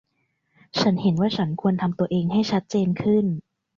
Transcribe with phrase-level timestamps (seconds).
[0.79, 3.25] ฉันเห็นว่าฉันควรทำตัวเองให้ชัดเจนขึ้น